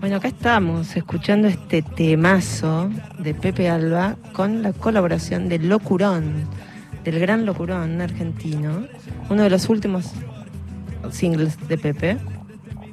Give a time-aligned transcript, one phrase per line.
[0.00, 6.44] Bueno, acá estamos escuchando este temazo de Pepe Alba con la colaboración de Locurón,
[7.02, 8.86] del gran Locurón argentino,
[9.28, 10.12] uno de los últimos
[11.10, 12.16] singles de Pepe,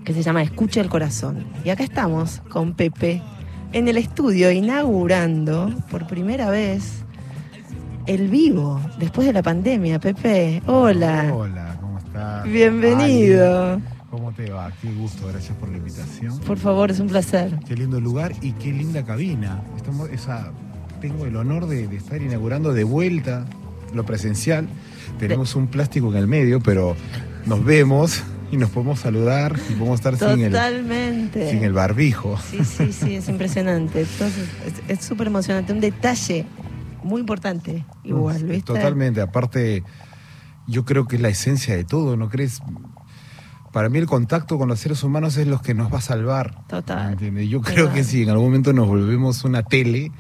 [0.04, 1.46] que se llama Escucha el Corazón.
[1.64, 3.22] Y acá estamos con Pepe
[3.72, 7.04] en el estudio inaugurando por primera vez
[8.08, 10.00] el vivo después de la pandemia.
[10.00, 11.32] Pepe, hola.
[11.32, 12.46] Hola, ¿cómo estás?
[12.46, 13.76] Bienvenido.
[13.76, 14.72] Ay, ¿Cómo te va?
[14.82, 16.40] Qué gusto, gracias por la invitación.
[16.40, 17.60] Por favor, es un placer.
[17.68, 19.62] Qué lindo lugar y qué linda cabina.
[19.76, 20.52] Estamos, esa,
[21.02, 23.46] tengo el honor de, de estar inaugurando de vuelta
[23.94, 24.70] lo presencial.
[25.20, 26.96] Tenemos un plástico en el medio, pero
[27.46, 28.24] nos vemos
[28.54, 31.52] y nos podemos saludar y podemos estar sin el, Totalmente.
[31.52, 32.38] sin el barbijo.
[32.50, 34.00] Sí, sí, sí, es impresionante.
[34.02, 34.48] Entonces,
[34.88, 35.74] es- súper emocionante.
[35.74, 36.46] Un detalle
[37.04, 38.62] muy importante, igual, ¿viste?
[38.64, 39.84] Totalmente, aparte,
[40.68, 42.62] yo creo que es la esencia de todo, ¿no crees?
[43.76, 46.66] Para mí el contacto con los seres humanos es lo que nos va a salvar.
[46.70, 47.18] Total.
[47.18, 47.74] Yo Total.
[47.74, 50.14] creo que si en algún momento nos volvemos una tele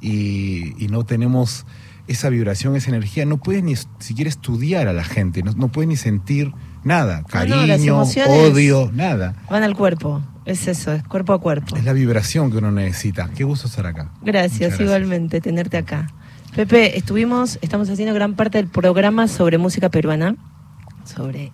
[0.00, 1.66] y, y no tenemos
[2.08, 5.86] esa vibración, esa energía, no puedes ni siquiera estudiar a la gente, no, no puedes
[5.86, 9.36] ni sentir nada, No, no, las cariño, odio, nada.
[9.48, 10.20] Van al cuerpo.
[10.44, 11.76] Es eso, es cuerpo a cuerpo.
[11.76, 13.30] Es la vibración que uno necesita.
[13.36, 14.10] Qué gusto estar acá.
[14.20, 16.08] Gracias, Muchas igualmente, tenerte acá.
[16.56, 20.34] Pepe, estuvimos, estamos haciendo gran parte del programa sobre música peruana,
[21.04, 21.52] sobre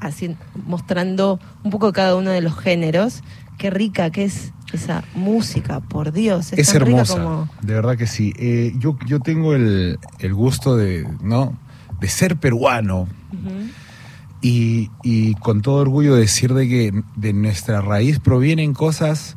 [0.00, 0.36] así,
[0.66, 3.22] mostrando un poco cada uno de los géneros.
[3.58, 6.52] Qué rica que es esa música, por Dios.
[6.54, 8.32] Es tan rica hermosa, como- de verdad que sí.
[8.38, 11.58] Eh, yo, yo tengo el, el gusto de, ¿no?
[12.00, 13.06] de ser peruano
[14.40, 19.36] y, y con todo orgullo decir de que de nuestra raíz provienen cosas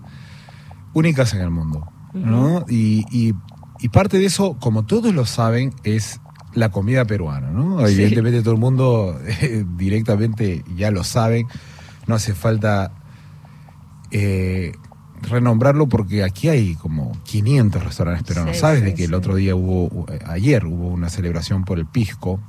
[0.94, 1.88] únicas en el mundo.
[2.14, 2.64] ¿no?
[2.70, 3.34] y, y-
[3.80, 6.22] y parte de eso, como todos lo saben, es
[6.56, 7.50] la comida peruana.
[7.52, 7.86] ¿no?
[7.88, 7.94] Sí.
[7.94, 11.48] Evidentemente todo el mundo eh, directamente ya lo saben.
[12.08, 12.92] No hace falta
[14.12, 14.74] eh,
[15.22, 18.56] renombrarlo porque aquí hay como 500 restaurantes peruanos.
[18.56, 21.86] Sí, ¿Sabes sí, de que el otro día hubo, ayer hubo una celebración por el
[21.86, 22.40] pisco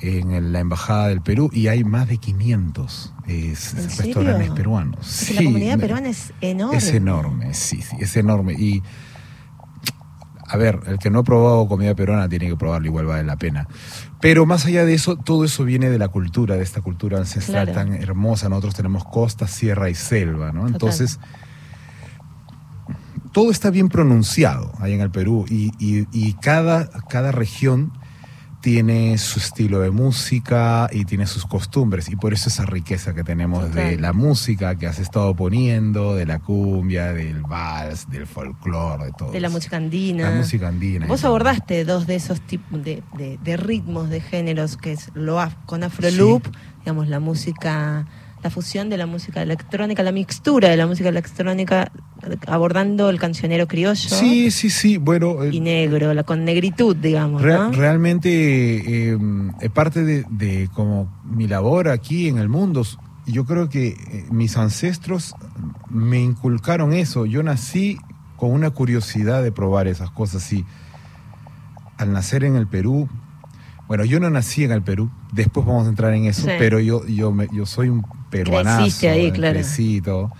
[0.00, 4.54] en la embajada del Perú y hay más de 500 eh, s- ¿En restaurantes serio?
[4.54, 5.24] peruanos.
[5.26, 6.76] Porque la comunidad peruana es enorme.
[6.78, 8.52] es enorme, sí, sí, es enorme.
[8.54, 8.82] Y,
[10.48, 13.36] a ver, el que no ha probado comida peruana tiene que probarlo, igual vale la
[13.36, 13.66] pena.
[14.20, 17.70] Pero más allá de eso, todo eso viene de la cultura, de esta cultura ancestral
[17.70, 17.90] Claro.
[17.90, 18.48] tan hermosa.
[18.48, 20.66] Nosotros tenemos costa, sierra y selva, ¿no?
[20.68, 21.18] Entonces,
[23.32, 27.92] todo está bien pronunciado ahí en el Perú y, y- y cada, cada región
[28.70, 33.22] tiene su estilo de música y tiene sus costumbres y por eso esa riqueza que
[33.22, 39.04] tenemos de la música que has estado poniendo, de la cumbia, del vals, del folclore,
[39.04, 39.30] de todo.
[39.30, 40.30] De la música andina.
[40.30, 41.06] La música andina.
[41.06, 45.38] Vos abordaste dos de esos tipos de, de- de ritmos, de géneros, que es lo
[45.38, 46.44] af- con Afroloop,
[46.80, 48.04] digamos, la música,
[48.42, 51.90] la fusión de la música electrónica, la mixtura de la música electrónica,
[52.46, 54.98] abordando el cancionero criollo Sí, sí, sí.
[54.98, 57.72] Bueno, eh, y negro, la con negritud, digamos, Re- ¿no?
[57.72, 58.28] realmente
[59.12, 59.18] eh,
[59.60, 62.82] es parte de, de como mi labor aquí en el mundo.
[63.26, 65.34] Yo creo que eh, mis ancestros
[65.90, 67.26] me inculcaron eso.
[67.26, 67.98] Yo nací
[68.36, 70.64] con una curiosidad de probar esas cosas y
[71.96, 73.08] al nacer en el Perú,
[73.88, 76.50] bueno, yo no nací en el Perú, después vamos a entrar en eso, Sí.
[76.58, 78.82] pero yo, yo, me- yo soy un peruanazo.
[78.82, 79.54] Creciste ahí, eh, claro.
[79.54, 80.32] crecí y todo.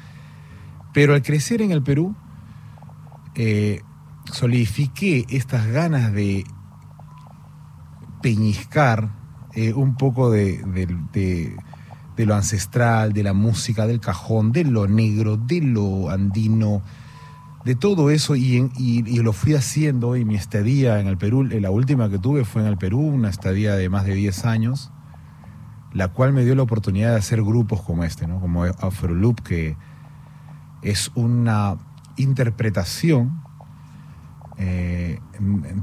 [0.93, 2.15] Pero al crecer en el Perú,
[3.35, 3.81] eh,
[4.33, 6.45] solidifiqué estas ganas de
[8.23, 9.11] peñiscar
[9.55, 11.57] eh, un poco de, de- de-
[12.17, 16.83] de lo ancestral, de la música, del cajón, de lo negro, de lo andino,
[17.67, 21.19] de todo eso y, en- y- y lo fui haciendo y mi estadía en el
[21.19, 24.45] Perú, la última que tuve fue en el Perú, una estadía de más de 10
[24.47, 24.93] años,
[25.93, 28.39] la cual me dio la oportunidad de hacer grupos como este, ¿no?
[28.41, 29.77] como Afroloop, que
[30.83, 31.77] es una
[32.17, 33.43] interpretación
[34.59, 35.19] eh,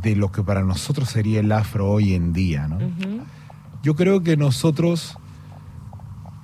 [0.01, 2.69] de lo que para nosotros sería el afro hoy en día.
[3.83, 5.17] Yo creo que nosotros,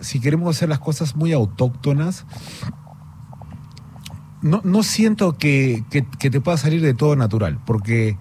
[0.02, 2.26] si queremos hacer las cosas muy autóctonas,
[4.42, 8.18] no, no siento que, que- que te pueda salir de todo natural, porque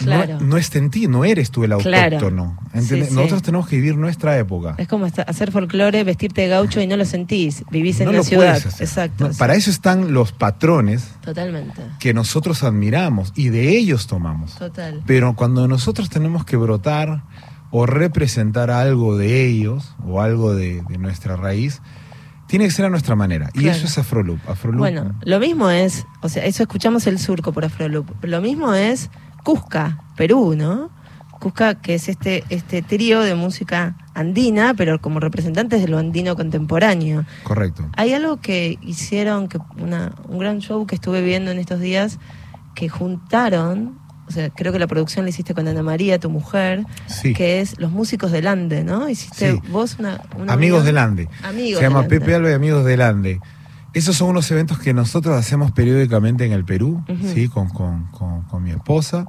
[0.00, 0.40] no- Claro.
[0.40, 2.16] no, es en ti, no eres tú el Claro.
[2.16, 2.58] autóctono.
[2.80, 3.00] sí.
[3.12, 4.74] Nosotros tenemos que vivir nuestra época.
[4.78, 8.22] Es como hacer folclore, vestirte de gaucho y no lo sentís, vivís en no la
[8.24, 8.56] ciudad.
[8.80, 9.26] Exacto.
[9.28, 9.38] No, sí.
[9.38, 11.80] para eso están los patrones Totalmente.
[12.00, 14.56] que nosotros admiramos y de ellos tomamos.
[14.56, 15.02] Total.
[15.06, 17.22] Pero cuando nosotros tenemos que brotar
[17.70, 21.80] o representar algo de ellos o algo de, de nuestra raíz,
[22.52, 23.48] tiene que ser a nuestra manera.
[23.54, 23.78] Y Claro.
[23.78, 24.38] eso es Afroloop.
[24.46, 28.06] Afroloop Bueno, lo mismo es, o sea, eso escuchamos el surco por Afroloop.
[28.26, 29.08] Lo mismo es
[29.42, 30.90] Cusca, Perú, ¿no?
[31.40, 36.36] Cusca, que es este, este trío de música andina, pero como representantes de lo andino
[36.36, 37.24] contemporáneo.
[37.42, 37.88] Correcto.
[37.96, 42.18] Hay algo que hicieron, que una, un gran show que estuve viendo en estos días,
[42.74, 43.98] que juntaron,
[44.32, 47.34] o sea, creo que la producción la hiciste con Ana María, tu mujer, Sí.
[47.34, 49.08] que es Los Músicos del Ande, ¿no?
[49.08, 49.60] Hiciste Sí.
[49.70, 50.22] vos una...
[50.38, 51.28] una Amigos del Ande.
[51.44, 52.04] Amigos Se llama.
[52.08, 53.40] Pepe Alba y Amigos del Ande.
[53.92, 57.04] Esos son unos eventos que nosotros hacemos periódicamente en el Perú.
[57.34, 57.48] ¿sí?
[57.48, 59.26] con, con- con- con mi esposa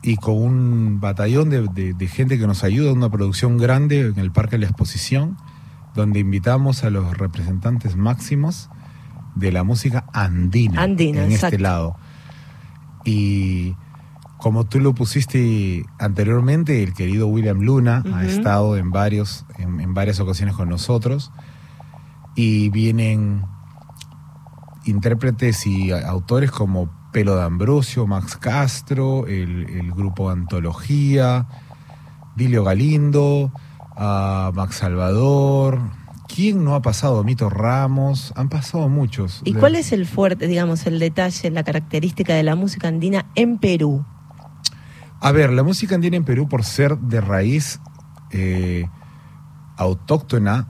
[0.00, 4.18] y con un batallón de, de- de gente que nos ayuda, una producción grande en
[4.20, 5.36] el Parque de la Exposición,
[5.96, 8.70] donde invitamos a los representantes máximos
[9.34, 11.46] de la música andina, Andina, en exacto.
[11.56, 11.96] este lado.
[13.04, 13.74] Y
[14.38, 19.94] como tú lo pusiste anteriormente, el querido William Luna ha estado en, varios, en, en
[19.94, 21.32] varias ocasiones con nosotros
[22.34, 23.44] y vienen
[24.84, 31.46] intérpretes y autores como Pelo de Ambrosio, Max Castro, el, el grupo Antología,
[32.36, 33.52] Dilio Galindo,
[33.96, 35.80] Max Salvador.
[36.28, 37.24] ¿Quién no ha pasado?
[37.24, 38.32] Mito Ramos.
[38.36, 39.40] Han pasado muchos.
[39.44, 43.58] ¿Y cuál es el fuerte, digamos, el detalle, la característica de la música andina en
[43.58, 44.04] Perú?
[45.20, 47.80] A ver, la música andina en Perú, por ser de raíz
[48.30, 48.86] eh,
[49.76, 50.66] autóctona,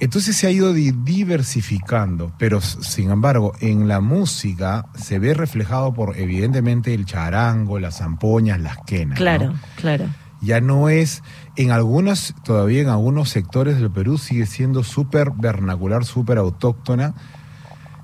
[0.00, 5.94] entonces se ha ido di- diversificando, pero sin embargo, en la música se ve reflejado
[5.94, 9.18] por, evidentemente, el charango, las zampoñas, las quenas.
[9.18, 9.24] ¿no?
[9.24, 10.06] Claro, claro.
[10.42, 11.22] Ya no es,
[11.56, 17.14] en algunas, todavía en algunos sectores del Perú sigue siendo súper vernacular, súper autóctona,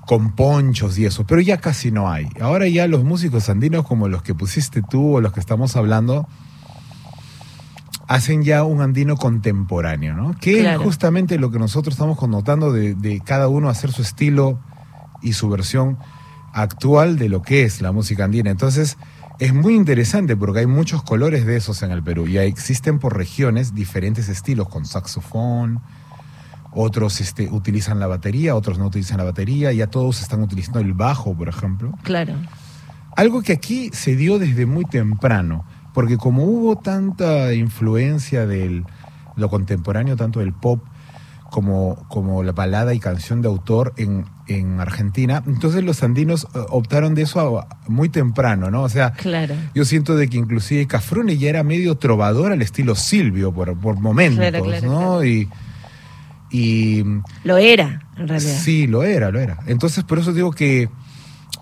[0.05, 2.27] con ponchos y eso, pero ya casi no hay.
[2.41, 6.27] Ahora ya los músicos andinos como los que pusiste tú o los que estamos hablando,
[8.07, 10.35] hacen ya un andino contemporáneo, ¿no?
[10.39, 10.79] Que Claro.
[10.81, 14.59] es justamente lo que nosotros estamos connotando de, de cada uno hacer su estilo
[15.21, 15.97] y su versión
[16.53, 18.51] actual de lo que es la música andina.
[18.51, 18.97] Entonces,
[19.39, 22.27] es muy interesante porque hay muchos colores de esos en el Perú.
[22.27, 25.81] Ya existen por regiones diferentes estilos, con saxofón,
[26.75, 30.93] otros este, utilizan la batería, otros no utilizan la batería, ya todos están utilizando el
[30.93, 31.91] bajo, por ejemplo.
[32.03, 32.33] Claro.
[33.15, 38.83] Algo que aquí se dio desde muy temprano, porque como hubo tanta influencia de
[39.35, 40.83] lo contemporáneo, tanto del pop
[41.51, 46.59] como, como la balada y canción de autor en, en Argentina, entonces los andinos eh,
[46.69, 48.81] optaron de eso a- muy temprano, ¿no?
[48.81, 49.53] O sea, Claro.
[49.75, 53.99] yo siento de que inclusive Cafrune ya era medio trovador al estilo Silvio por, por
[53.99, 55.23] momentos, Claro, claro, ¿no?
[55.23, 55.47] Y,
[56.53, 57.03] y
[57.43, 58.57] Lo era, en realidad.
[58.61, 59.59] Sí, lo era, lo era.
[59.67, 60.87] Entonces, por eso digo que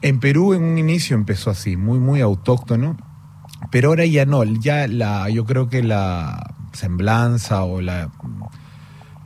[0.01, 2.97] en Perú en un inicio empezó así, muy, muy autóctono,
[3.71, 8.09] pero ahora ya no, ya la, yo creo que la semblanza o la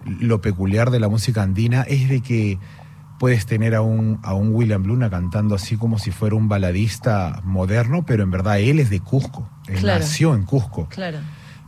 [0.05, 2.59] lo peculiar de la música andina es de que
[3.17, 7.41] puedes tener a un, a un William Luna cantando así como si fuera un baladista
[7.43, 9.99] moderno, pero en verdad él es de Cusco, él Claro.
[10.01, 11.17] nació en Cusco Claro.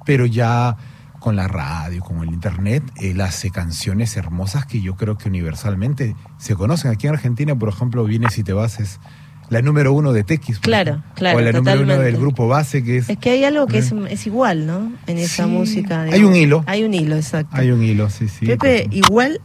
[0.06, 0.78] pero ya
[1.20, 6.16] con la radio, con el internet, él hace canciones hermosas que yo creo que universalmente
[6.38, 6.92] se conocen.
[6.92, 9.00] Aquí en Argentina, por ejemplo, Vienes y te vas es
[9.50, 12.98] la número uno de por Claro, claro, O la número uno del grupo base, que
[12.98, 13.10] es...
[13.10, 14.08] Es que hay algo que es, Mm.
[14.08, 14.92] es igual, ¿no?
[15.08, 15.50] En esa Sí.
[15.50, 16.02] música.
[16.02, 16.66] Hay un hilo.
[16.68, 17.56] Hay un hilo, exacto.
[17.56, 18.46] Hay un hilo, sí, sí.
[18.46, 19.40] Pepe, igual,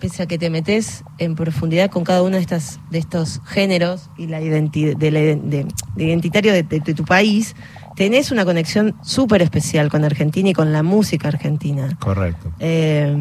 [0.00, 4.10] pese a que te metes en profundidad con cada uno de estas de estos géneros
[4.18, 5.66] y la identi- de la de-
[5.96, 7.56] de identitario de, de- de tu país,
[7.98, 11.96] tenés una conexión súper especial con Argentina y con la música argentina.
[11.98, 12.52] Correcto.
[12.60, 13.12] Eh,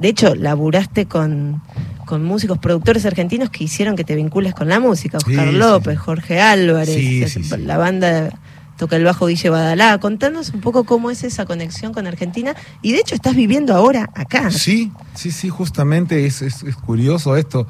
[0.00, 1.60] de hecho, laburaste con,
[2.06, 5.18] con músicos, productores argentinos que hicieron que te vincules con la música.
[5.18, 6.02] Oscar sí, López, sí.
[6.02, 8.30] Jorge Álvarez, Sí, eh, la banda
[8.78, 9.98] toca el bajo Guille Badalá.
[9.98, 12.56] Contanos un poco cómo es esa conexión con Argentina.
[12.80, 14.50] Y de hecho estás viviendo ahora acá.
[14.50, 17.66] Sí, sí, sí, justamente es, es- es curioso esto.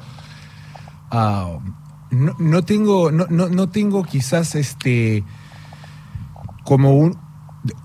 [1.11, 1.59] Ah,
[2.09, 5.25] no, no tengo, no, no, no tengo quizás este
[6.63, 7.17] como un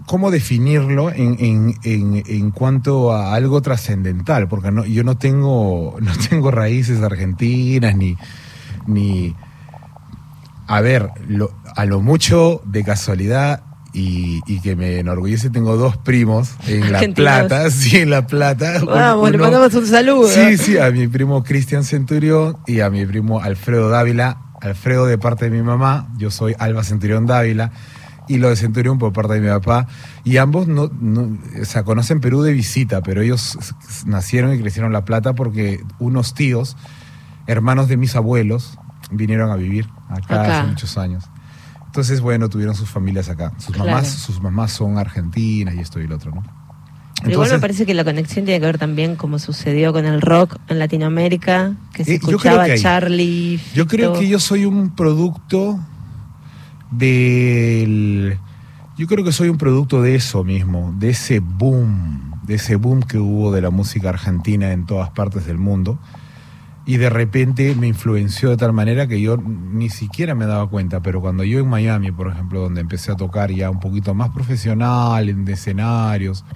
[0.07, 5.97] cómo definirlo en, en, en, en cuanto a algo trascendental, porque no, yo no tengo,
[6.01, 8.17] no tengo raíces argentinas ni,
[8.87, 9.37] ni
[10.67, 13.63] a ver, lo- a lo mucho de casualidad
[13.95, 17.15] y, y que me enorgullece, tengo dos primos en La Argentinos.
[17.31, 18.83] Plata, sí, en La Plata.
[18.85, 20.29] Vamos, le Uno- mandamos un saludo.
[20.29, 24.39] Sí, sí, a mi primo Cristian Centurión y a mi primo Alfredo Dávila.
[24.61, 27.71] Alfredo de parte de mi mamá, yo soy Alba Centurión Dávila,
[28.29, 29.87] y lo de Centurión por parte de mi papá.
[30.25, 33.59] Y ambos no, no- o sea, conocen Perú de visita, pero ellos
[34.07, 36.77] nacieron y crecieron en La Plata porque unos tíos,
[37.47, 38.79] hermanos de mis abuelos,
[39.11, 40.59] vinieron a vivir acá, Acá.
[40.61, 41.25] hace muchos años.
[41.87, 43.53] Entonces, bueno, tuvieron sus familias acá.
[43.57, 43.91] Sus Claro.
[43.91, 46.43] mamás, sus mamás son argentinas y esto y lo otro, ¿no?
[46.43, 50.05] Pero igual me Entonces- parece que la conexión tiene que ver también como sucedió con
[50.05, 52.79] el rock en Latinoamérica, que se Eh, yo escuchaba que hay.
[52.81, 53.61] Charlie.
[53.75, 55.81] Yo creo que yo soy un producto
[56.90, 58.38] del
[58.97, 63.02] Yo creo que soy un producto de eso mismo, de ese boom, de ese boom
[63.02, 65.99] que hubo de la música argentina en todas partes del mundo.
[66.87, 71.00] Y de repente me influenció de tal manera que yo ni siquiera me daba cuenta,
[71.00, 74.30] pero cuando yo en Miami, por ejemplo, donde empecé a tocar ya un poquito más
[74.30, 76.47] profesional, en escenarios,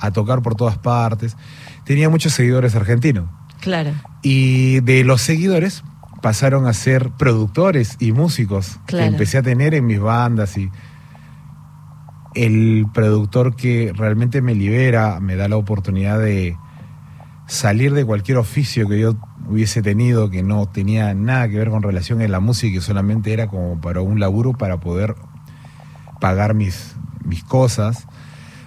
[0.00, 1.36] a tocar por todas partes,
[1.84, 3.30] tenía muchos seguidores argentinos.
[3.60, 3.92] Claro.
[4.22, 5.84] Y de los seguidores
[6.24, 9.04] pasaron a ser productores y músicos Claro.
[9.04, 10.70] que empecé a tener en mis bandas y
[12.34, 16.56] el productor que realmente me libera, me da la oportunidad de
[17.46, 19.16] salir de cualquier oficio que yo
[19.50, 23.34] hubiese tenido que no tenía nada que ver con relación en la música y solamente
[23.34, 25.16] era como para un laburo para poder
[26.22, 28.06] pagar mis, mis cosas,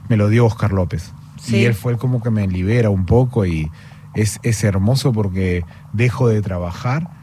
[0.10, 1.12] me lo dio Oscar López.
[1.42, 1.56] Sí.
[1.58, 3.72] Y él fue el como que me libera un poco y
[4.14, 7.17] es, es hermoso porque dejo de trabajar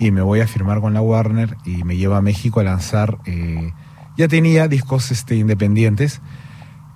[0.00, 3.18] y me voy a firmar con la Warner y me lleva a México a lanzar.
[3.26, 3.72] eh,
[4.16, 6.20] ya tenía discos este, independientes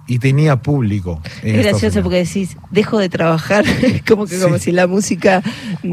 [0.06, 1.22] y tenía público.
[1.42, 3.64] Es gracioso porque decís, dejo de trabajar,
[4.08, 4.42] como que Sí.
[4.42, 5.42] como si la música...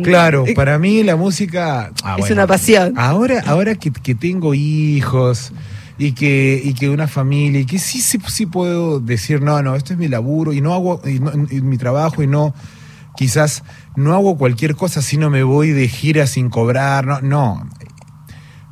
[0.03, 2.93] Claro, eh, para mí la música ah, es bueno, una pasión.
[2.97, 5.53] Ahora, ahora que, que tengo hijos
[5.97, 9.75] y que, y que una familia, y que sí, sí, sí puedo decir, no, no,
[9.75, 12.53] esto es mi laburo y no hago y no- y mi trabajo y no,
[13.15, 13.63] quizás
[13.95, 17.69] no hago cualquier cosa si no me voy de gira sin cobrar, no, no.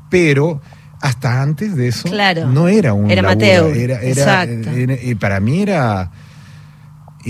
[0.10, 0.62] Pero
[1.02, 2.48] hasta antes de eso Claro.
[2.48, 4.46] no era un Era laburo, amateur, era, era,
[5.02, 6.12] y para mí era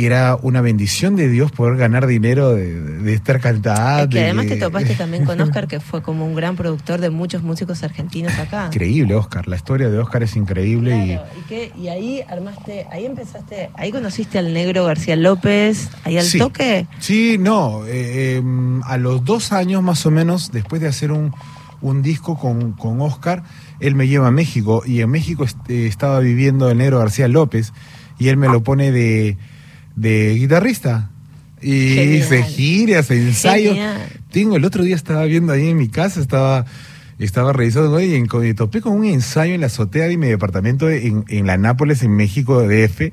[0.05, 4.03] era una bendición de Dios poder ganar dinero de, de estar cantando.
[4.03, 6.99] Es que y además te topaste también con Oscar, que fue como un gran productor
[7.01, 8.67] de muchos músicos argentinos acá.
[8.67, 9.47] Increíble, Oscar.
[9.47, 11.71] La historia de Oscar es increíble Claro, ¿y, qué?
[11.77, 16.37] y ahí armaste, ahí empezaste, ahí conociste al negro García López, ahí al Sí.
[16.37, 16.87] toque.
[16.99, 17.01] y.
[17.03, 17.85] Sí, no.
[17.85, 18.43] eh, eh,
[18.85, 21.33] a los dos años más o menos, después de hacer un,
[21.81, 23.43] un disco con, con Oscar,
[23.79, 27.71] él me lleva a México y en México este, estaba viviendo el negro García López
[28.17, 29.37] y él me lo pone de,
[29.95, 31.09] de guitarrista.
[31.61, 32.27] Y Genial.
[32.29, 33.71] se gira, se ensayo.
[33.71, 34.01] Genial.
[34.31, 36.65] Tengo, el otro día estaba viendo ahí en mi casa, estaba,
[37.19, 40.89] estaba revisando y, en- y topé con un ensayo en la azotea de mi departamento
[40.89, 43.11] en, en la Nápoles, en México, DF.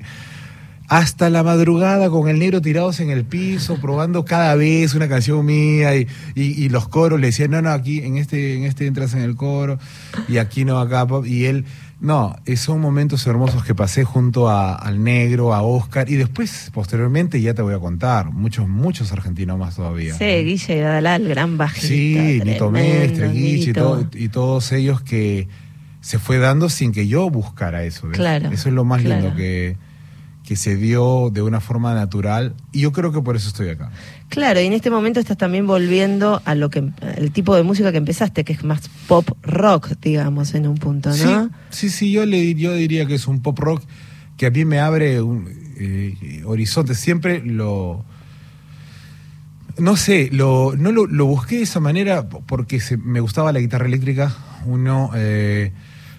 [0.88, 5.44] Hasta la madrugada con el negro tirados en el piso, probando cada vez una canción
[5.44, 6.06] mía y,
[6.36, 9.22] y- y los coros le decían, no, no, aquí en este, en este entras en
[9.22, 9.80] el coro
[10.28, 11.04] y aquí no, acá.
[11.04, 11.26] pa-".
[11.26, 11.64] Y él,
[11.98, 16.70] no, eh, son momentos hermosos que pasé junto a- al negro, a Oscar y después,
[16.74, 20.14] posteriormente, ya te voy a contar, muchos, muchos argentinos más todavía.
[20.14, 21.88] Sí, Guille Gadalal, gran bajista.
[21.88, 23.80] Sí, Nito Mestre, Guichi, y, Nito.
[23.82, 25.48] todo- y todos ellos que
[26.02, 28.08] se fue dando sin que yo buscara eso.
[28.08, 28.16] ¿ves?
[28.18, 29.22] Claro, Eso es lo más claro.
[29.22, 29.76] lindo, que,
[30.44, 33.90] que se dio de una forma natural y yo creo que por eso estoy acá.
[34.28, 36.84] Claro, y en este momento estás también volviendo a lo que
[37.16, 41.10] el tipo de música que empezaste, que es más pop rock, digamos, en un punto,
[41.10, 41.14] ¿no?
[41.14, 41.30] Sí,
[41.70, 43.82] sí, sí, yo, le, yo diría que es un pop rock
[44.36, 46.94] que a mí me abre un eh, horizonte.
[46.94, 48.04] Siempre lo...
[49.78, 53.60] No sé, lo, no lo, lo busqué de esa manera porque se- me gustaba la
[53.60, 54.34] guitarra eléctrica.
[54.64, 55.72] Uno, eh,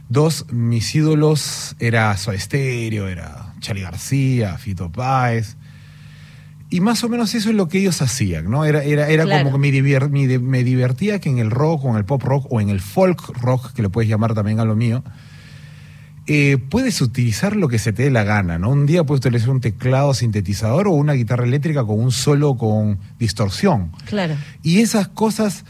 [0.10, 5.58] dos, mis ídolos era Soda Stereo, era Charlie García, Fito Páez.
[6.70, 8.66] Y más o menos eso es lo que ellos hacían, ¿no?
[8.66, 9.46] Era, era, era Claro.
[9.50, 12.22] como que me, me di- me divertía que en el rock o en el pop
[12.24, 15.02] rock o en el folk rock, que le puedes llamar también a lo mío,
[16.30, 18.70] eh, puedes utilizar lo que se te dé la gana, ¿no?
[18.72, 23.00] Un día puedes utilizar un teclado sintetizador o una guitarra eléctrica con un solo con
[23.18, 23.92] distorsión.
[24.06, 24.36] Claro.
[24.62, 25.64] Y esas cosas,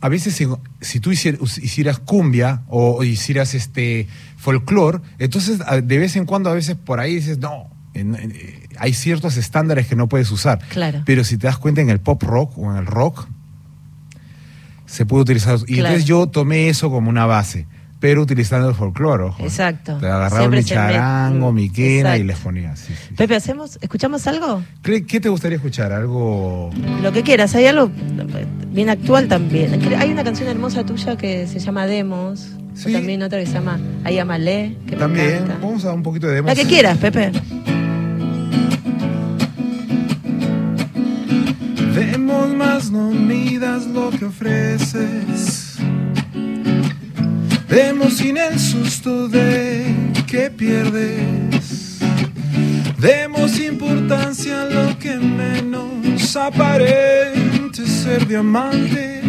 [0.00, 0.48] a veces si,
[0.80, 6.50] si tú hicier- hicieras cumbia o, o hicieras este folclore, entonces de vez en cuando
[6.50, 8.32] a veces por ahí dices, no, en- en-
[8.78, 10.58] hay ciertos estándares que no puedes usar.
[10.68, 11.02] Claro.
[11.04, 13.26] Pero si te das cuenta en el pop rock o en el rock,
[14.86, 15.58] se puede utilizar.
[15.66, 15.88] Y Claro.
[15.88, 17.66] entonces yo tomé eso como una base,
[17.98, 19.24] pero utilizando el folclore.
[19.24, 19.42] ojo.
[19.42, 19.98] Exacto.
[19.98, 20.06] Te
[20.36, 22.76] Siempre mi charango, mi quena y les ponía.
[22.76, 23.14] sí, sí.
[23.14, 23.78] Pepe, ¿hacemos?
[23.80, 24.62] ¿Escuchamos algo?
[24.82, 25.92] ¿Qué, qué te gustaría escuchar?
[25.92, 26.70] ¿Algo...?
[27.02, 27.90] Lo que quieras, hay algo
[28.70, 29.80] bien actual también.
[29.98, 32.50] Hay una canción hermosa tuya que se llama Demos.
[32.52, 32.92] o Sí.
[32.92, 35.58] también otra que se llama Ay Amalé, que me También, encanta.
[35.62, 36.50] vamos a un poquito de demos.
[36.50, 37.32] La que quieras, Pepe.
[41.96, 45.76] Demos más, no midas lo que ofreces.
[47.70, 49.94] Demos sin el susto de
[50.26, 51.98] que pierdes.
[52.98, 59.22] Demos importancia a lo que menos aparente ser diamante.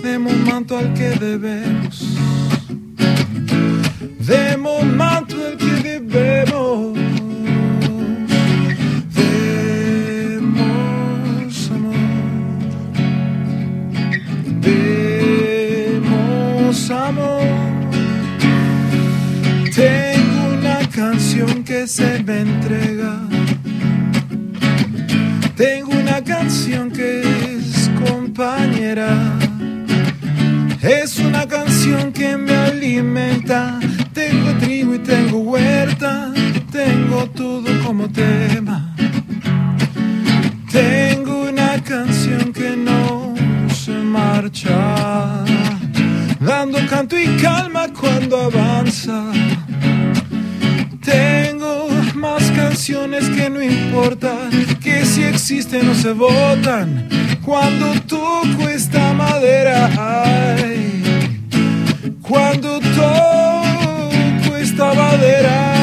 [0.00, 2.16] Demos manto al que debemos.
[4.20, 7.03] Demos manto al que debemos.
[21.86, 23.20] Se me entrega.
[25.54, 29.08] Tengo una canción que es compañera.
[30.80, 33.78] Es una canción que me alimenta.
[34.14, 36.32] Tengo trigo y tengo huerta.
[36.72, 38.94] Tengo todo como tema.
[40.72, 43.34] Tengo una canción que no
[43.68, 45.44] se marcha.
[46.40, 49.32] Dando canto y calma cuando avanza.
[52.76, 54.50] Que no importa,
[54.82, 57.08] que si existen o se votan.
[57.44, 61.38] Cuando toco esta madera, ay,
[62.20, 65.73] cuando toco esta madera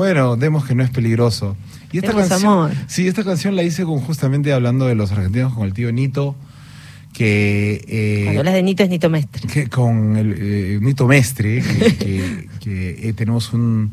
[0.00, 1.58] Bueno, demos que no es peligroso.
[1.92, 2.70] Y esta Demos canción, amor.
[2.86, 6.34] Sí, esta canción la hice con justamente hablando de los argentinos con el tío Nito,
[7.12, 9.46] que, eh, Cuando hablas de Nito es Nito Mestre.
[9.46, 13.92] que con el eh, Nito Mestre, que, que- que, eh, tenemos un-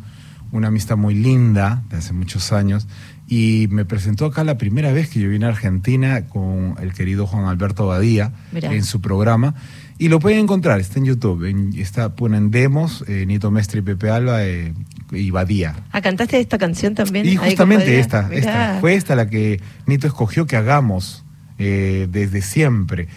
[0.54, 2.88] una amistad muy linda de hace muchos años,
[3.28, 7.28] y me presentó acá la primera vez que yo vine a Argentina con el querido
[7.28, 8.74] Juan Alberto Badía Mirá.
[8.74, 9.56] en su programa.
[10.00, 13.82] Y lo pueden encontrar, está en YouTube, en- está, ponen demos, eh, Nito Mestre y
[13.84, 14.74] Pepe Alba eh,
[15.12, 15.76] y Badía.
[15.92, 17.26] Ah, ¿cantaste esta canción también?
[17.26, 21.26] Y justamente esta, esta, fue esta la que Nito escogió que hagamos
[21.58, 23.08] eh, desde siempre.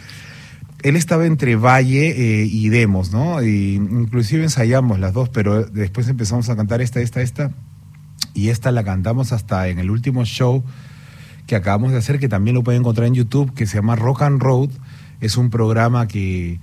[0.82, 2.08] Él estaba entre Valle
[2.40, 3.42] eh, y Demos, ¿no?
[3.42, 7.50] Y inclusive ensayamos las dos, pero después empezamos a cantar esta, esta, esta.
[8.32, 10.64] Y esta la cantamos hasta en el último show
[11.46, 14.22] que acabamos de hacer, que también lo pueden encontrar en YouTube, que se llama Rock
[14.22, 14.70] and Road.
[15.20, 16.58] Es un programa que,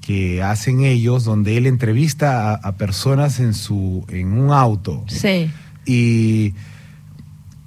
[0.00, 5.04] que hacen ellos, donde él entrevista a, a personas en, su, en un auto.
[5.08, 5.50] Sí.
[5.86, 6.54] Y,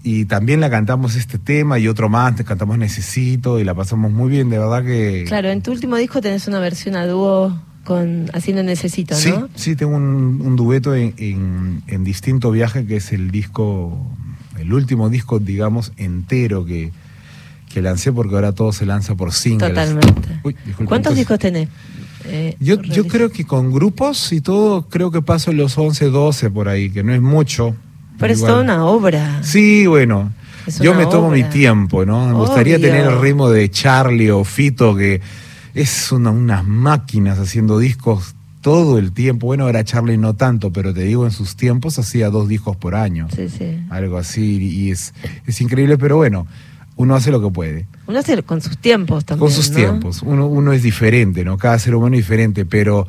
[0.04, 4.12] y también la cantamos este tema y otro más, te cantamos Necesito y la pasamos
[4.12, 5.26] muy bien, de verdad que...
[5.28, 9.50] Claro, en tu último disco tenés una versión a dúo con Haciendo Necesito, Sí, ¿no?
[9.56, 13.98] sí, tengo un, un dueto en, en- en Distinto Viaje, que es el disco,
[14.60, 16.92] el último disco, digamos, entero que,
[17.70, 19.70] que lancé, porque ahora todo se lanza por singles.
[19.70, 20.40] Totalmente.
[20.44, 20.56] Uy,
[20.86, 21.70] ¿Cuántos discos tenés?
[22.26, 22.78] Eh, Yo,
[23.08, 27.04] creo que con grupos y todo, creo que paso los 11, 12 por ahí, que
[27.04, 27.76] no es mucho.
[28.18, 29.40] Pero es toda una obra.
[29.44, 30.34] Sí, bueno.
[30.82, 32.28] Yo me tomo mi tiempo, ¿no?
[32.28, 35.22] Me gustaría tener el ritmo de Charlie o Fito, que
[35.74, 39.48] es una- unas máquinas haciendo discos todo el tiempo.
[39.48, 42.94] Bueno, ahora Charlie no tanto, pero te digo, en sus tiempos hacía dos discos por
[42.94, 43.28] año.
[43.34, 43.80] Sí, sí.
[43.90, 45.14] Algo así, y es,
[45.48, 46.46] es increíble, pero bueno,
[47.00, 47.88] uno hace lo que puede.
[48.08, 49.48] Uno hace con sus tiempos también.
[49.48, 49.76] Con sus ¿no?
[49.78, 50.22] tiempos.
[50.22, 51.58] Uno, uno es diferente, ¿no?
[51.58, 53.08] Cada ser humano es diferente, pero,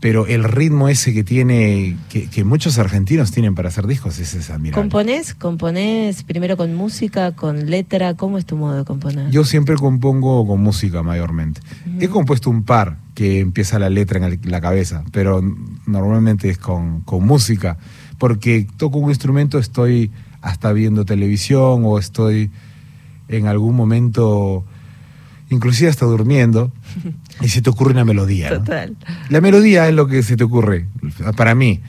[0.00, 4.34] pero el ritmo ese que tiene, que, que muchos argentinos tienen para hacer discos, es
[4.48, 4.80] admirable.
[4.80, 5.34] ¿Componés?
[5.34, 8.14] ¿Componés primero con música, con letra?
[8.14, 9.30] ¿Cómo es tu modo de componer?
[9.30, 11.60] Yo siempre compongo con música mayormente.
[12.00, 15.42] He compuesto un par que empieza la letra en la cabeza, pero
[15.84, 17.76] normalmente es con, con música,
[18.16, 22.50] porque toco un instrumento, estoy hasta viendo televisión o estoy
[23.28, 24.64] en algún momento,
[25.50, 26.72] inclusive hasta durmiendo,
[27.40, 28.50] y se te ocurre una melodía.
[28.50, 28.58] ¿no?
[28.58, 28.96] Total.
[29.30, 30.86] La melodía es lo que se te ocurre,
[31.36, 31.80] para mí.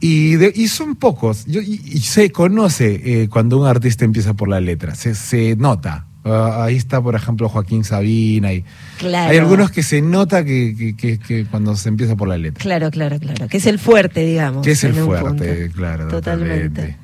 [0.00, 1.44] Y, de- y son pocos.
[1.46, 5.56] Yo, y, y se conoce eh, cuando un artista empieza por la letra, se, se
[5.56, 6.06] nota.
[6.24, 8.52] Ah, ahí está, por ejemplo, Joaquín Sabina.
[8.52, 8.64] Y
[8.98, 9.30] Claro.
[9.32, 12.62] Hay algunos que se nota que, que- que- que cuando se empieza por la letra.
[12.62, 13.48] Claro, claro, claro.
[13.48, 14.64] Que es el fuerte, digamos.
[14.64, 16.06] Que es el fuerte, claro.
[16.08, 16.68] Totalmente.
[16.68, 16.96] totalmente.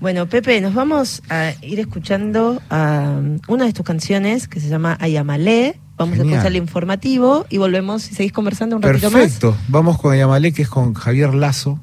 [0.00, 4.68] Bueno, Pepe, nos vamos a ir escuchando a um, una de tus canciones que se
[4.68, 5.78] llama Ayamalé.
[5.98, 6.34] Vamos Genial.
[6.34, 9.20] a escuchar el informativo y volvemos y seguís conversando un ratito más.
[9.20, 9.54] Perfecto.
[9.68, 11.78] Vamos con Yamalé, que es con Javier Lazo,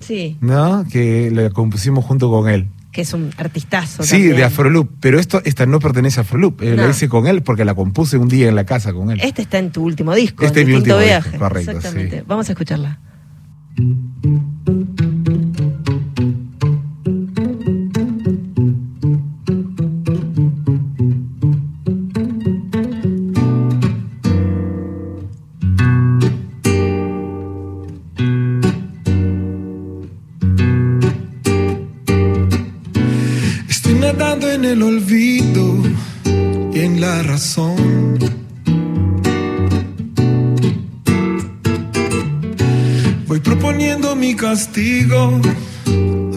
[0.00, 0.84] Sí, ¿no?
[0.90, 2.66] Que la compusimos junto con él.
[2.92, 4.02] que es un artistazo.
[4.04, 4.36] Sí, también.
[4.36, 7.64] de Afroloop, pero esto, esta no pertenece a Afroloop, eh, la hice con él porque
[7.66, 9.20] la compuse un día en la casa con él.
[9.22, 11.30] Este está en tu último disco, Este en es mi último Viaje.
[11.30, 12.18] disco, correcto, Exactamente.
[12.20, 12.24] sí.
[12.26, 13.00] Vamos a escucharla.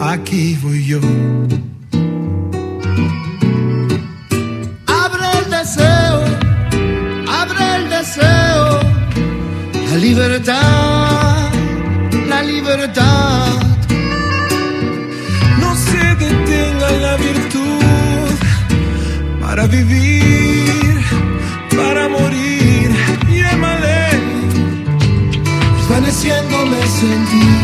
[0.00, 1.00] Aquí voy yo.
[4.86, 6.16] Abre el deseo,
[7.40, 8.80] abre el deseo,
[9.90, 11.50] la libertad,
[12.28, 13.52] la libertad.
[15.60, 18.30] No se detenga la virtud
[19.40, 21.00] para vivir,
[21.76, 22.90] para morir.
[23.28, 23.98] Llámale,
[25.76, 27.57] Desvaneciéndome sentí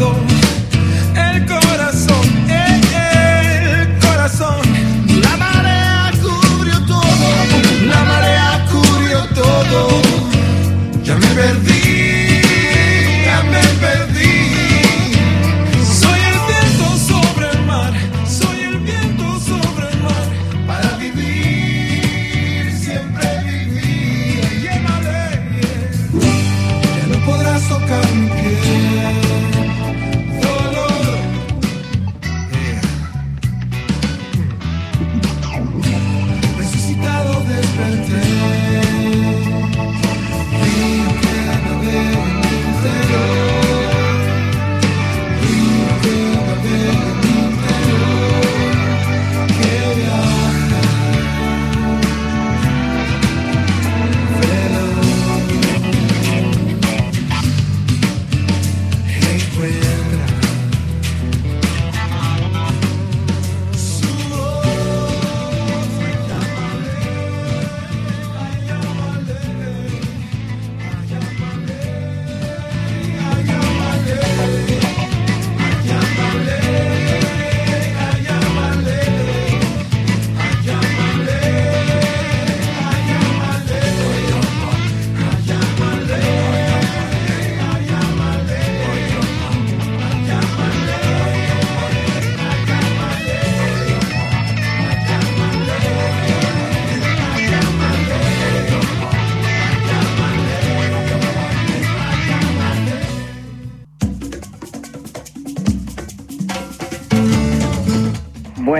[0.00, 0.39] desatado,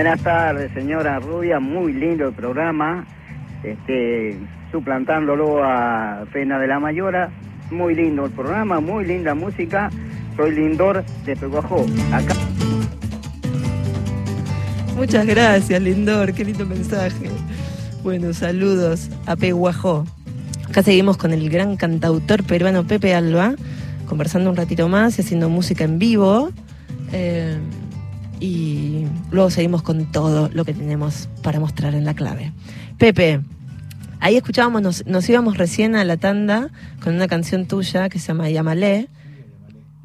[0.01, 1.59] Buenas tardes, señora Rubia.
[1.59, 3.05] Muy lindo el programa.
[3.63, 4.35] Este,
[4.71, 7.29] suplantándolo a Pena de la Mayora.
[7.69, 9.91] Muy lindo el programa, muy linda música.
[10.35, 11.85] Soy Lindor de Peguajó.
[12.11, 12.33] Acá.
[14.95, 17.29] Muchas gracias, Lindor, qué lindo mensaje.
[18.01, 20.05] Bueno, saludos a Peguajó.
[20.67, 23.53] Acá seguimos con el gran cantautor peruano Pepe Alba,
[24.07, 26.49] conversando un ratito más y haciendo música en vivo.
[27.13, 27.55] Eh,
[28.41, 32.51] y luego seguimos con todo lo que tenemos para mostrar en la clave.
[32.97, 33.39] Pepe,
[34.19, 36.69] ahí escuchábamos, nos, íbamos recién a la tanda
[37.03, 39.07] con una canción tuya que se llama Yamalé.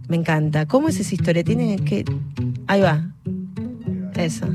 [0.06, 0.66] Me encanta.
[0.66, 1.42] ¿Cómo es esa historia?
[1.42, 2.04] Tiene que.
[2.68, 3.10] Ahí va.
[4.14, 4.48] Esa.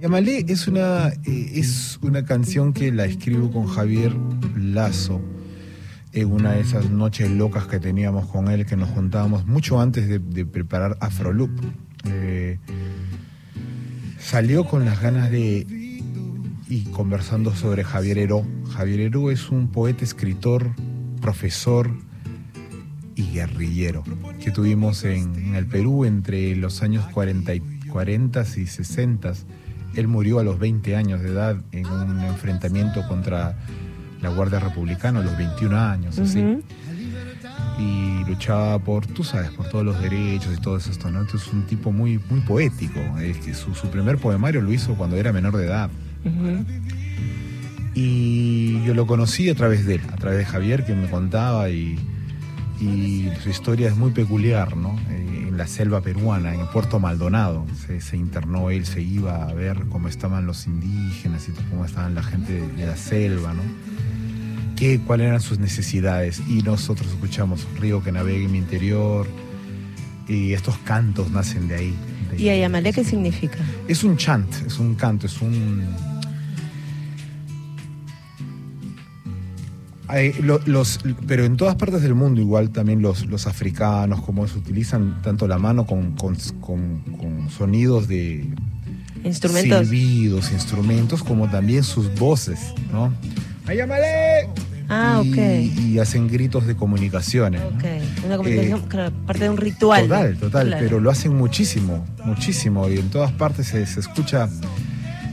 [0.00, 4.14] Yamalé es una, eh, es una canción que la escribo con Javier
[4.54, 5.20] Lazo
[6.12, 10.08] en una de esas noches locas que teníamos con él, que nos juntábamos mucho antes
[10.08, 11.50] de, de preparar Afroloop.
[12.04, 12.58] Eh,
[14.18, 15.66] salió con las ganas de
[16.68, 18.44] y conversando sobre Javier Heró.
[18.72, 20.72] Javier Heró es un poeta, escritor,
[21.20, 21.90] profesor
[23.14, 24.04] y guerrillero
[24.40, 29.32] que tuvimos en, el Perú entre los años 40 y, 40 y 60.
[29.94, 33.56] Él murió a los 20 años de edad en un enfrentamiento contra
[34.20, 36.62] la Guardia Republicana a los 21 años, así.
[37.78, 41.20] Y luchaba por, tú sabes, por todos los derechos y todo esto, ¿no?
[41.20, 43.00] Entonces es un tipo muy, muy poético.
[43.18, 45.90] Es que su, su primer poemario lo hizo cuando era menor de edad.
[47.94, 51.70] Y yo lo conocí a través de él, a través de Javier, que me contaba
[51.70, 51.98] y,
[52.80, 54.98] y su historia es muy peculiar, ¿no?
[55.10, 57.64] Eh, en la selva peruana, en puerto Maldonado.
[57.86, 62.14] Se, se internó él, se iba a ver cómo estaban los indígenas y cómo estaban
[62.14, 63.62] la gente de, de la selva, ¿no?
[64.76, 66.40] Qué, cuáles eran sus necesidades.
[66.48, 69.26] Y nosotros escuchamos Río que navegue en mi interior.
[70.28, 71.94] Y estos cantos nacen de ahí.
[72.30, 73.58] de- ¿Y Ayamalé qué significa?
[73.88, 75.84] es un chant, es un canto, es un...
[80.08, 84.46] Hay lo- los, pero en todas partes del mundo igual también los, los africanos, como
[84.46, 88.46] se utilizan tanto la mano con, con- con- con sonidos de
[89.24, 89.88] Instrumentos.
[89.88, 93.12] silbidos, instrumentos, como también sus voces, ¿no?
[93.66, 94.48] ¡Ayámale!
[94.88, 95.78] Ah, y, ok.
[95.80, 97.60] y hacen gritos de comunicaciones.
[97.60, 97.68] ¿no?
[97.68, 97.84] Ok,
[98.26, 100.04] una comunicación, claro, parte de un ritual.
[100.04, 100.82] Eh, Total, total, Claro.
[100.84, 104.48] pero lo hacen muchísimo, muchísimo, y en todas partes se, se escucha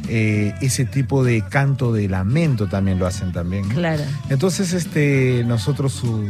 [0.09, 3.67] eh, ese tipo de canto de lamento también lo hacen también.
[3.69, 3.75] ¿no?
[3.75, 4.03] Claro.
[4.29, 6.25] Entonces, este, nosotros uh,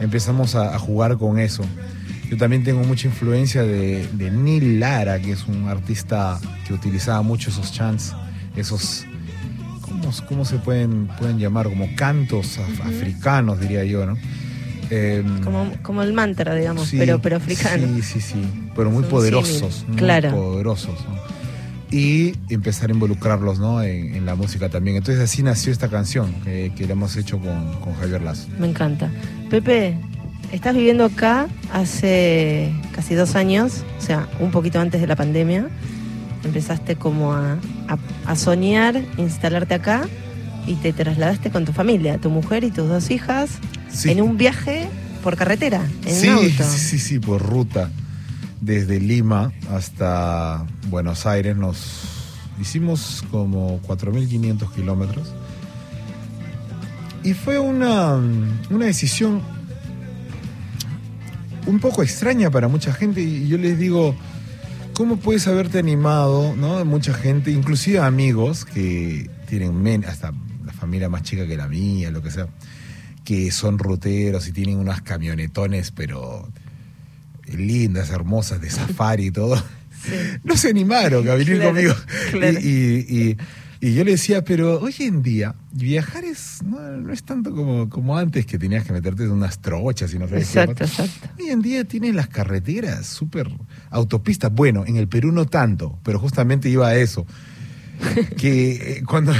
[0.00, 1.62] empezamos a, a jugar con eso.
[2.28, 7.20] Yo también tengo mucha influencia de, de Neil Lara, que es un artista que utilizaba
[7.22, 8.14] mucho esos chants,
[8.56, 9.04] esos,
[10.02, 11.68] ¿cómo, cómo se pueden, pueden llamar?
[11.68, 14.16] Como cantos af- africanos, diría yo, ¿no?
[14.90, 17.86] Em, Como, como el mantra, digamos, Sí, pero, pero africano.
[17.96, 18.42] Sí, sí, sí.
[18.76, 19.84] Pero muy Es un poderosos.
[19.88, 20.30] muy Claro.
[20.32, 20.98] poderosos.
[21.08, 21.22] ¿no?
[21.90, 23.82] Y empezar a involucrarlos ¿no?
[23.82, 24.96] en, en la música también.
[24.96, 28.48] Entonces así nació esta canción que, que la hemos hecho con, con Javier Lazo.
[28.58, 29.10] Me encanta.
[29.50, 29.96] Pepe,
[30.52, 35.68] estás viviendo acá hace casi dos años, o sea, un poquito antes de la pandemia.
[36.44, 37.52] Empezaste como a,
[37.88, 40.08] a- a soñar, instalarte acá
[40.66, 43.50] y te trasladaste con tu familia, tu mujer y tus dos hijas,
[43.88, 44.10] Sí.
[44.10, 44.88] en un viaje
[45.22, 46.64] por carretera, en sí, un auto.
[46.64, 47.90] sí, sí, sí, por ruta.
[48.60, 51.78] Desde Lima hasta Buenos Aires nos
[52.60, 55.32] hicimos como 4.500 kilómetros.
[57.24, 58.14] Y fue una,
[58.70, 59.40] una decisión
[61.66, 63.20] un poco extraña para mucha gente.
[63.20, 64.14] Y yo les digo,
[64.94, 66.54] ¿cómo puedes haberte animado?
[66.56, 66.84] ¿no?
[66.84, 70.32] Mucha gente, inclusive amigos que tienen men hasta
[70.64, 72.48] la familia más chica que la mía, lo que sea,
[73.24, 76.48] que son ruteros y tienen unas camionetones, pero
[77.46, 79.62] lindas, hermosas, de safari y todo.
[80.42, 81.94] No se animaron a venir Claro, conmigo.
[82.32, 82.58] claro.
[82.58, 83.36] Y, y- y-
[83.84, 87.90] y yo le decía, pero hoy en día viajar es no, no es tanto como,
[87.90, 91.28] como antes que tenías que meterte en unas trochas y no sabes Exacto, exacto.
[91.36, 93.48] Hoy en día tienes las carreteras súper
[93.90, 94.52] autopistas.
[94.54, 97.26] Bueno, en el Perú no tanto, pero justamente iba a eso.
[98.36, 99.32] Que eh, cuando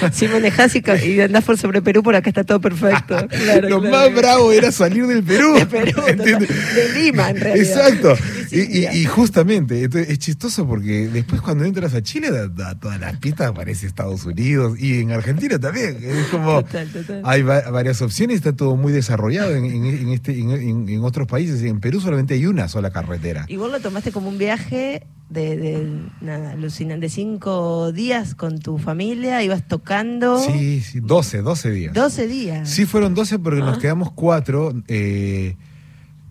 [0.12, 3.16] Si manejás y, y andás por sobre Perú, por acá está todo perfecto.
[3.46, 3.96] Claro, lo claro.
[4.10, 5.54] más bravo era salir del Perú.
[5.54, 6.02] De Perú.
[6.06, 7.88] De Lima, en realidad.
[7.88, 8.14] Exacto.
[8.52, 8.94] Y, y- ya.
[8.94, 13.52] y justamente, entonces, es chistoso porque después cuando entras a Chile, da- todas las pistas
[13.52, 15.98] parece Estados Unidos y en Argentina también.
[16.02, 17.22] Es como Total, total.
[17.24, 20.50] hay va- varias opciones, está todo muy desarrollado en, en- en este, en,
[20.88, 21.62] en- otros países.
[21.62, 23.44] En Perú solamente hay una sola carretera.
[23.48, 25.88] Y vos lo tomaste como un viaje de, de,
[26.20, 31.94] nada, alucinante, de cinco días con tu familia, ibas tocando Sí, sí, 12, 12 días.
[31.94, 32.68] 12 días.
[32.70, 33.64] Sí, fueron 12 porque Ah.
[33.66, 35.56] nos quedamos cuatro eh,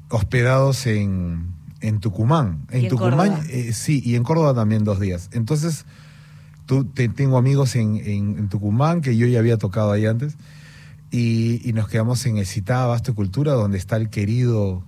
[0.10, 1.55] hospedados en,
[1.88, 2.66] en Tucumán.
[2.72, 3.44] Y En Tucumán, Córdoba.
[3.50, 5.30] eh, sí, y en Córdoba también dos días.
[5.34, 5.86] Entonces,
[6.66, 10.36] tú, te- tengo amigos en, en- en Tucumán que yo ya había tocado ahí antes.
[11.12, 14.84] Y, y nos quedamos en el Citá Abasto y Cultura, donde está el querido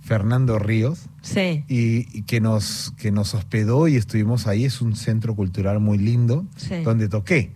[0.00, 4.94] Fernando Ríos Sí, y, y que nos que nos hospedó y estuvimos ahí es un
[4.94, 6.82] centro cultural muy lindo Sí.
[6.84, 7.52] donde toqué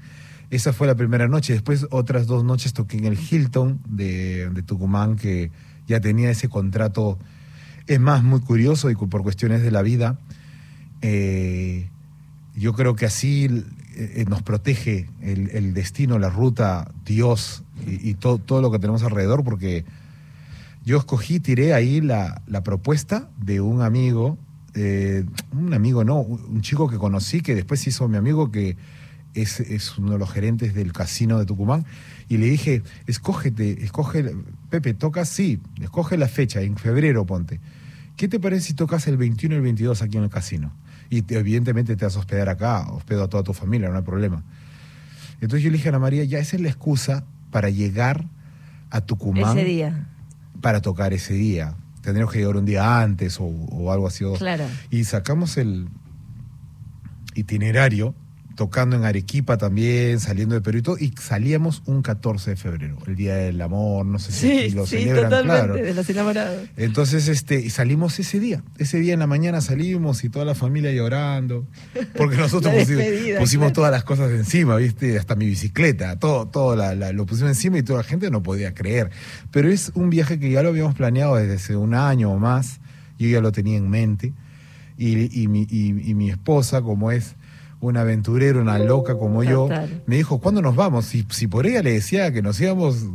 [0.51, 4.63] esa fue la primera noche después otras dos noches toqué en el Hilton de, de
[4.65, 5.53] Tucumán que
[5.87, 7.21] ya tenía ese contrato
[7.91, 10.17] es más muy curioso y por cuestiones de la vida
[11.03, 11.89] eh,
[12.55, 13.65] yo creo que así
[13.97, 19.43] eh, nos protege el, destino la ruta Dios y, todo todo lo que tenemos alrededor
[19.43, 19.85] porque
[20.85, 24.39] yo escogí, tiré ahí la, la propuesta de un amigo,
[24.75, 28.77] eh, un amigo no, un chico que conocí que después hizo mi amigo que
[29.35, 31.85] es, es uno de los gerentes del casino de Tucumán
[32.29, 34.33] y le dije, escógete, escoge,
[34.71, 37.59] Pepe, tocas, sí, escoge la fecha, en febrero ponte.
[38.21, 40.73] ¿Qué te parece si tocas el 21 y el 22 aquí en el casino?
[41.09, 44.03] Y te- evidentemente te vas a hospedar acá, hospedo a toda tu familia, no hay
[44.03, 44.43] problema.
[45.41, 48.27] Entonces yo le dije a Ana María, ya esa es la excusa para llegar
[48.91, 50.07] a Tucumán ese día.
[50.61, 51.77] para tocar ese día.
[52.03, 54.27] Tendríamos que llegar un día antes o, o algo así.
[54.37, 54.65] Claro.
[54.91, 55.89] Y sacamos el
[57.35, 58.15] itinerario,
[58.61, 62.99] tocando en Arequipa también, saliendo de Perú y todo, y salíamos un 14 de febrero,
[63.07, 65.75] el Día del Amor, no sé si Sí, lo sí, celebran, totalmente, claro.
[65.77, 66.69] de los enamorados.
[66.77, 68.63] Entonces, este, y salimos ese día.
[68.77, 71.67] Ese día en la mañana salimos y toda la familia llorando.
[72.19, 73.73] Porque nosotros pusimos, despedida, pusimos claro.
[73.77, 75.19] todas las cosas encima, ¿viste?
[75.19, 78.43] Hasta mi bicicleta, todo, todo la- la- lo pusimos encima y toda la gente no
[78.43, 79.09] podía creer.
[79.51, 82.79] Pero es un viaje que ya lo habíamos planeado desde hace un año o más.
[83.19, 84.35] yo ya lo tenía en mente.
[84.99, 87.37] Y, y mi, y- y mi esposa, como es
[87.81, 90.03] una aventurera, una loca como yo, Total.
[90.07, 91.07] me dijo, ¿cuándo nos vamos?
[91.07, 93.07] Si, si por ella le decía que nos íbamos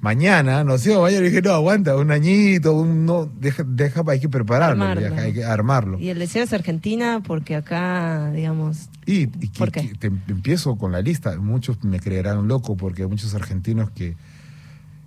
[0.00, 4.18] mañana, nos íbamos mañana, le dije, no, aguanta, un añito, un, no, deja, deja, hay
[4.18, 5.14] que prepararlo, Armarlo.
[5.20, 5.98] hay que armarlo.
[6.00, 9.88] Y el deseo es Argentina porque acá, digamos, Y, y que- ¿Por qué?
[9.90, 11.36] que te empiezo con la lista.
[11.38, 14.16] Muchos me creerán loco porque hay muchos argentinos que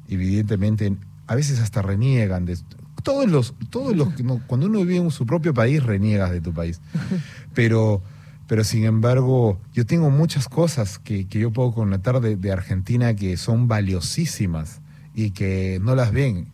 [0.08, 0.96] evidentemente
[1.28, 2.58] a veces hasta reniegan de
[3.04, 6.42] todos los todos los que no- cuando uno vive en su propio país reniegas de
[6.42, 6.80] tu país.
[7.54, 8.02] Pero
[8.48, 13.16] pero sin embargo, yo tengo muchas cosas que, que yo puedo conectar de, de Argentina
[13.16, 14.82] que son valiosísimas
[15.16, 16.48] y que no las ven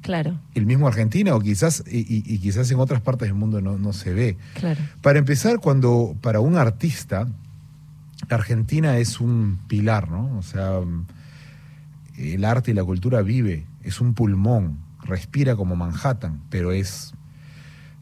[0.00, 3.60] claro, el mismo Argentina o quizás y, y- y quizás en otras partes del mundo
[3.60, 4.36] no, no se ve.
[4.54, 4.80] claro.
[5.02, 7.26] Para empezar, cuando para un artista,
[8.28, 10.36] Argentina es un pilar, ¿no?
[10.38, 10.80] O sea,
[12.16, 17.12] el arte y la cultura vive, es un pulmón, respira como Manhattan, pero es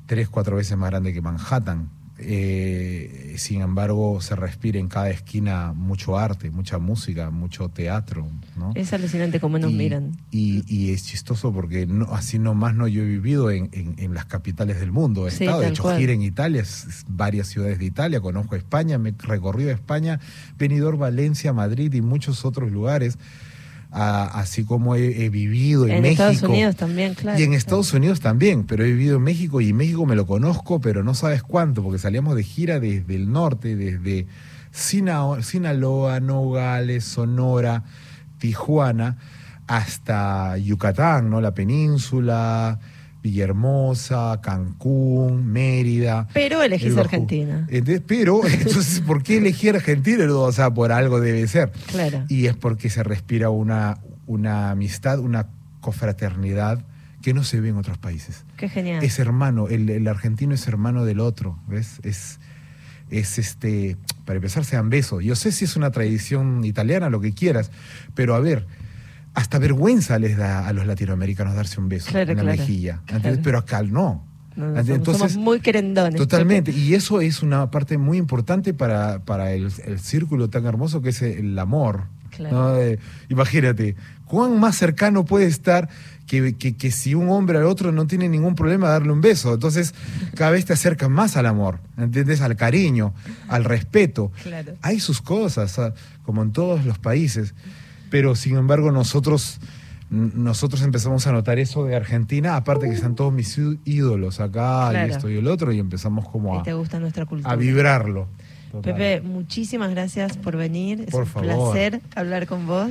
[0.06, 1.88] tres, cuatro veces más grande que Manhattan.
[2.24, 8.72] Eh, sin embargo, se respira en cada esquina mucho arte, mucha música, mucho teatro, ¿no?
[8.74, 10.12] Es alucinante cómo nos y, miran.
[10.30, 14.14] Y, y es chistoso porque no, así nomás no yo he vivido en, en- en
[14.14, 15.26] las capitales del mundo.
[15.26, 15.98] He Sí, estado, tal hecho cual.
[15.98, 16.64] gira en Italia,
[17.08, 20.20] varias ciudades de Italia, conozco España, me he recorrido España,
[20.58, 23.18] Benidorm, Valencia, Madrid y muchos otros lugares.
[23.94, 26.22] Así como he, he vivido en, En México.
[26.24, 27.38] Estados Unidos también, claro.
[27.38, 27.59] Y en claro.
[27.59, 31.05] Estados Unidos también, pero he vivido en México y en México me lo conozco, pero
[31.05, 34.26] no sabes cuánto, porque salíamos de gira desde el norte, desde
[34.70, 37.85] Sina- Sinaloa, Nogales, Sonora,
[38.38, 39.18] Tijuana,
[39.66, 41.40] hasta Yucatán, ¿no?
[41.42, 42.78] La península,
[43.22, 46.28] Villahermosa, Cancún, Mérida.
[46.35, 46.98] Pero elegís el.
[46.98, 47.66] Argentina.
[47.70, 50.24] Entonces, pero, entonces, ¿por qué elegí Argentina?
[50.32, 51.72] O sea, por algo debe ser.
[51.87, 52.24] Claro.
[52.28, 55.48] Y es porque se respira una, una amistad, una
[55.80, 56.85] confraternidad
[57.22, 58.44] que no se ve en otros países.
[58.56, 59.02] Qué genial.
[59.04, 62.00] Es hermano, el, el argentino es hermano del otro, ¿ves?
[62.02, 62.40] Es,
[63.11, 65.22] es este, para empezar, se dan besos.
[65.22, 67.70] Yo sé si es una tradición italiana, lo que quieras,
[68.14, 68.66] pero a ver,
[69.35, 73.01] hasta vergüenza les da a los latinoamericanos darse un beso Claro, en la claro, mejilla.
[73.42, 74.25] Pero acá no.
[74.55, 75.16] No, ¿Entendés?
[75.16, 76.16] somos, muy querendones.
[76.16, 81.01] Totalmente, y eso es una parte muy importante para, para el, el círculo tan hermoso
[81.01, 82.05] que es el amor.
[82.38, 82.99] Eh,
[83.31, 83.95] imagínate,
[84.27, 85.88] ¿cuán más cercano puede estar
[86.27, 89.55] que, que- que si un hombre al otro no tiene ningún problema darle un beso?
[89.55, 89.95] Entonces,
[90.35, 92.40] cada vez te acercas más al amor, ¿entiendes?
[92.42, 93.14] Al cariño,
[93.49, 94.33] al respeto.
[94.83, 97.55] Hay sus cosas, ah, como en todos los países,
[98.12, 99.59] pero sin embargo nosotros
[100.11, 105.09] nosotros empezamos a notar eso de Argentina, aparte que están todos mis ídolos acá Claro.
[105.09, 107.51] y esto y el otro, y empezamos como a, te gusta nuestra cultura.
[107.51, 108.29] a vibrarlo.
[108.70, 108.92] Total.
[108.94, 111.01] Pepe, muchísimas gracias por venir.
[111.07, 111.72] Es Por un favor.
[111.72, 112.90] placer hablar con vos.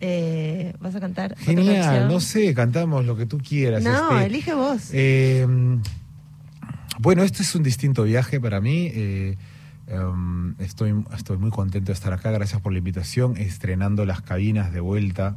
[0.00, 1.36] Eh, ¿Vas a cantar?
[1.38, 3.82] Genial, no sé, cantamos lo que tú quieras.
[3.84, 4.90] No, este, elige vos.
[4.92, 5.46] eh,
[7.00, 8.90] bueno, este es un distinto viaje para mí.
[8.92, 9.36] eh,
[9.88, 12.30] em, estoy, estoy muy contento de estar acá.
[12.30, 13.36] Gracias por la invitación.
[13.36, 15.36] Estrenando las cabinas de vuelta.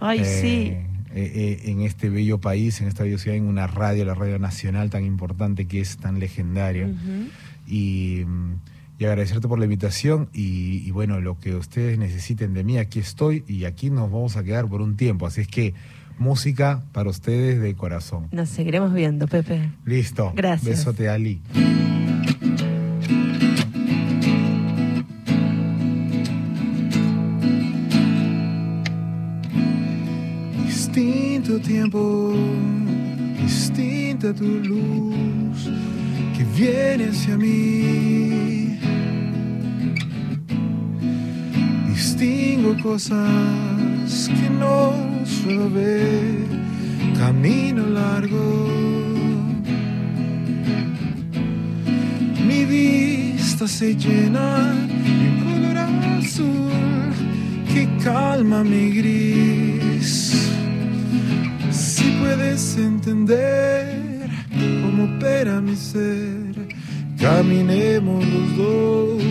[0.00, 0.46] Ay, eh, sí.
[0.48, 4.38] eh, eh, en este bello país, en esta bella ciudad, en una radio, la radio
[4.38, 6.86] nacional tan importante que es tan legendaria.
[6.86, 7.28] Ujú.
[7.68, 8.54] y, mm,
[8.98, 13.00] y agradecerte por la invitación y, y bueno, lo que ustedes necesiten de mí, aquí
[13.00, 15.26] estoy y aquí nos vamos a quedar por un tiempo.
[15.26, 15.74] Así es que
[16.18, 18.28] música para ustedes de corazón.
[18.30, 19.70] Nos seguiremos viendo, Pepe.
[19.84, 20.32] Listo.
[20.36, 20.64] Gracias.
[20.64, 21.40] Besote, Ali.
[31.62, 32.34] Tiempo,
[33.40, 35.70] distinta tu luz
[36.36, 38.78] que viene hacia mí.
[41.88, 44.92] Distingo cosas que no
[45.24, 46.46] suelo ver,
[47.18, 48.68] camino largo.
[52.46, 56.70] Mi vista se llena de un color azul
[57.72, 60.41] que calma mi gris.
[62.22, 64.30] Puedes entender
[64.80, 66.54] cómo opera mi ser,
[67.18, 69.22] caminemos los dos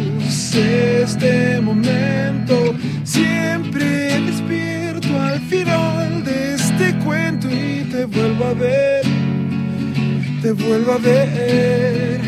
[0.56, 2.76] este momento.
[3.06, 9.06] Siempre despierto al final de este cuento y te vuelvo a ver,
[10.42, 12.20] te vuelvo a ver.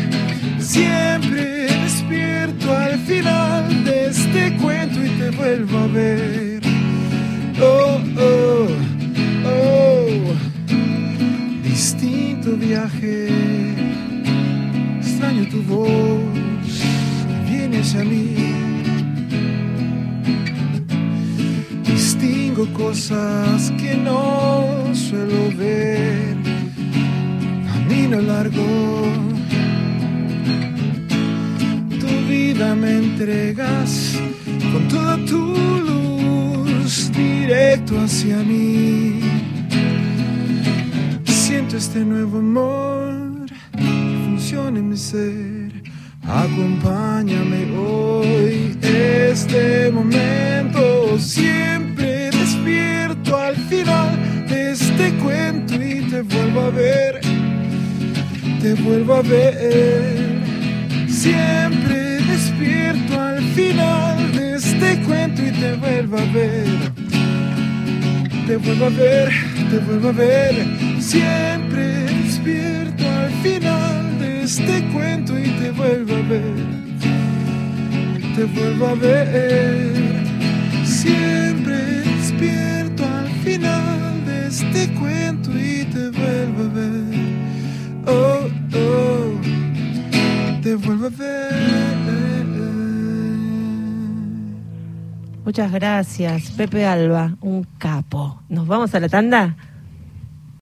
[0.60, 6.62] Siempre despierto al final de este cuento y te vuelvo a ver.
[7.60, 8.83] Oh, oh.
[12.56, 13.28] Viaje.
[15.00, 15.90] Extraño tu voz
[17.26, 18.34] que viene hacia mí.
[21.84, 26.36] Distingo cosas que no suelo ver.
[27.72, 28.62] camino largo.
[32.00, 34.18] Tu vida me entregas
[34.72, 35.54] con toda tu
[35.88, 39.23] luz directo hacia mí.
[41.76, 45.72] Este nuevo amor que funciona en mi ser.
[46.22, 56.70] Acompáñame hoy, este momento, siempre despierto al final de este cuento y te vuelvo a
[56.70, 57.20] ver,
[58.62, 60.42] te vuelvo a ver,
[61.08, 66.92] siempre despierto al final de este cuento y te vuelvo a ver,
[68.46, 69.32] te vuelvo a ver,
[69.70, 71.84] te vuelvo a ver, siempre
[72.22, 76.54] despierto al final de este cuento y te vuelvo a ver,
[78.34, 80.24] te vuelvo a ver,
[80.84, 87.04] siempre despierto al final de este cuento y te vuelvo a ver,
[88.06, 88.48] oh,
[88.78, 89.40] oh,
[90.62, 91.54] te vuelvo a ver.
[95.44, 98.40] Muchas gracias, Pepe Alba, un capo.
[98.48, 99.54] ¿Nos vamos a la tanda?